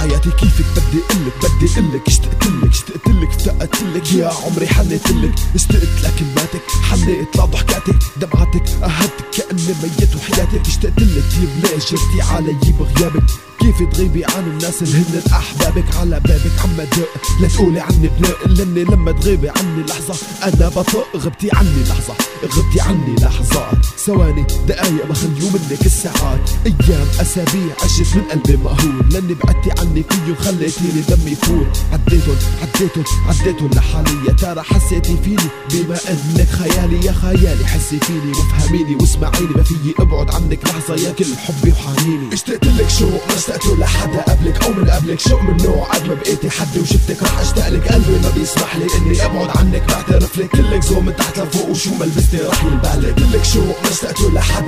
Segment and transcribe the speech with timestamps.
[0.00, 7.36] حياتي كيفك بدي قلك بدي قلك اشتقتلك اشتقتلك افتقتلك يا عمري حنيتلك اشتقت لكلماتك حنيت
[7.36, 11.24] لضحكاتك دمعتك اهدتك كأني ميت وحياتك اشتقتلك
[11.62, 13.49] ليش شفتي علي بغيابك.
[13.60, 17.08] كيف تغيبي عن الناس اللي هن أحبابك؟ على بابك عم دق
[17.40, 22.80] لا تقولي عني بناء لأني لما تغيبي عني لحظة أنا بطق غبتي عني لحظة غبتي
[22.80, 26.50] عني لحظات ثواني دقايق بخليو منك الساعات.
[26.66, 29.08] أيام أسابيع عشت من قلبي مهول.
[29.10, 35.48] لأني بعدتي عني فيهم خليتيني دمي يفور عديتن عديتن عديتن لحالي يا ترى حسيتي فيني
[35.70, 37.06] بما أنك خيالي.
[37.06, 39.54] يا خيالي حسي فيني وافهميني واسمعيني.
[39.56, 42.34] ما فيي ابعد عنك لحظة يا كل حبي وحنيني.
[42.34, 45.20] اشتقت لك شوق اشتقت لحدا قبلك أو من قبلك.
[45.20, 47.92] شوق من نوع؟ قد ما بقيتي حدي وشفتك رح أشتاق لك.
[47.92, 50.48] قلبي ما بيسمح لي إني أبعد عنك بعترف لك.
[50.48, 54.59] كلك زوم تحت لفوق وشو ما لبستي رح ينبالك كلك شوق ما اشتقت لحدا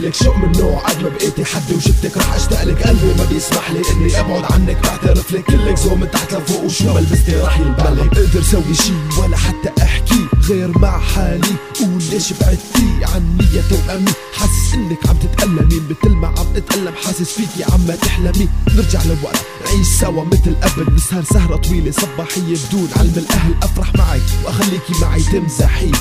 [0.00, 3.70] قبلك أو من نوع قد ما بقيتي حدي وشفتك رح أشتاق لك قلبي ما بيسمح
[3.70, 7.58] لي إني أبعد عنك بعترف لك كلك زوم من تحت لفوق وشو ما لبستي رح
[7.58, 11.54] ينبالك أقدر سوي شي ولا حتى أحكي غير مع حالي.
[11.80, 17.32] قول ليش بعدتي عني يا توأمي حاسس إنك عم تتألمي مثل ما عم اتألم حاسس
[17.32, 18.48] فيكي عم تحلمي.
[18.68, 19.32] نرجع لورا
[19.64, 20.94] نعيش سوا مثل قبل.
[20.94, 23.14] نسهر سهرة طويلة صباحية بدون علم.
[23.16, 25.92] الأهل أفرح معي وأخليكي معي تمزحي.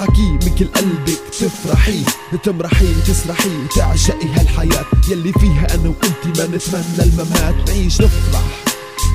[0.00, 2.04] تضحكي من كل قلبك تفرحي
[2.44, 7.70] تمرحي تسرحي تعشقي هالحياة يلي فيها أنا وانتي ما نتمنى الممات.
[7.70, 8.64] نعيش نفرح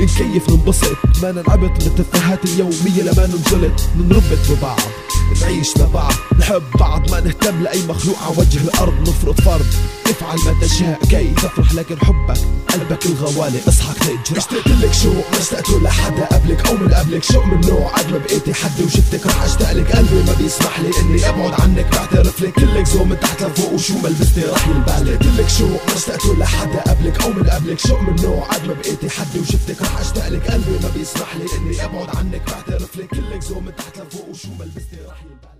[0.00, 5.03] نكيف ننبسط ما ننعبط من التفاهات اليومية لما ننجلط ننربط ببعض.
[5.40, 8.18] نعيش لبعض نحب بعض ما نهتم لأي مخلوق.
[8.22, 9.66] على وجه الأرض نفرض فرض.
[10.06, 11.74] افعل ما تشاء كي تفرح.
[11.74, 13.58] لكن حبك قلبك الغوالي.
[13.68, 17.24] اصحك تجرح اشتقت لك شوق ما اشتقت لحدا قبلك أو من قبلك.
[17.24, 19.96] شوق من نوع قد ما بقيتي حدي وشفتك رح أشتاق لك.
[19.96, 21.86] قلبي ما بيسمح لي إني أبعد عنك.
[21.92, 23.72] بعترف لك كلك زوم من تحت لفوق.
[23.72, 27.78] وشو ما لبستي رح ينبالي لك شوق ما اشتقت لحدا قبلك أو من قبلك.
[27.78, 30.50] شوق من نوع قد ما بقيتي حدي وشفتك رح أشتاق لك.
[30.50, 32.42] قلبي ما بيسمح لي إني أبعد عنك.
[32.46, 35.53] بعترف كلك زوم من تحت لفوق وشو ما لبستي رح ينبالي